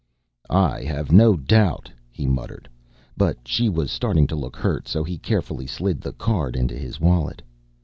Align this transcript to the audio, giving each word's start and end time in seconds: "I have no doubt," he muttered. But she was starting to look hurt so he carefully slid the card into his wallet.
"I 0.49 0.81
have 0.81 1.11
no 1.11 1.37
doubt," 1.37 1.91
he 2.09 2.25
muttered. 2.25 2.67
But 3.15 3.37
she 3.45 3.69
was 3.69 3.91
starting 3.91 4.25
to 4.33 4.35
look 4.35 4.55
hurt 4.55 4.87
so 4.87 5.03
he 5.03 5.19
carefully 5.19 5.67
slid 5.67 6.01
the 6.01 6.13
card 6.13 6.55
into 6.55 6.73
his 6.75 6.99
wallet. 6.99 7.43